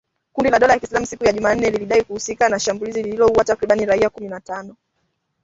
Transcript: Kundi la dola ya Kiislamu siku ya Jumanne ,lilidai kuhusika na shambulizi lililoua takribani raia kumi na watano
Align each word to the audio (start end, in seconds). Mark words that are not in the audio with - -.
Kundi 0.33 0.49
la 0.51 0.59
dola 0.59 0.73
ya 0.73 0.79
Kiislamu 0.79 1.05
siku 1.05 1.25
ya 1.25 1.33
Jumanne 1.33 1.69
,lilidai 1.69 2.03
kuhusika 2.03 2.49
na 2.49 2.59
shambulizi 2.59 3.03
lililoua 3.03 3.43
takribani 3.43 3.85
raia 3.85 4.09
kumi 4.09 4.27
na 4.27 4.35
watano 4.35 4.75